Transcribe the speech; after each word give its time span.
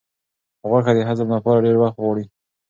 غوښه 0.69 0.91
د 0.97 0.99
هضم 1.09 1.27
لپاره 1.35 1.63
ډېر 1.65 1.75
وخت 1.79 1.97
غواړي. 2.01 2.25